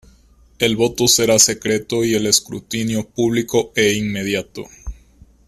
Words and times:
El 0.57 0.77
voto 0.77 1.07
será 1.07 1.37
secreto 1.37 2.03
y 2.03 2.15
el 2.15 2.25
escrutinio 2.25 3.07
público 3.07 3.71
e 3.75 3.93
inmediato. 3.93 4.63